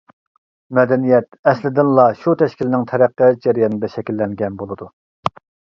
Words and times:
مەدەنىيەت 0.77 1.37
ئەسلىدىلا 1.51 2.07
شۇ 2.23 2.35
تەشكىلنىڭ 2.41 2.89
تەرەققىيات 2.93 3.47
جەريانىدا 3.47 3.95
شەكىللەنگەن 3.99 4.63
بولىدۇ. 4.65 4.95